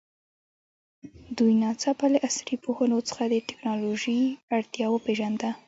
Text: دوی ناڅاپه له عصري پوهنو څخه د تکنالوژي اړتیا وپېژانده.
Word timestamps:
دوی 1.37 1.53
ناڅاپه 1.63 2.05
له 2.13 2.19
عصري 2.27 2.55
پوهنو 2.63 2.99
څخه 3.09 3.23
د 3.27 3.33
تکنالوژي 3.49 4.19
اړتیا 4.57 4.85
وپېژانده. 4.89 5.49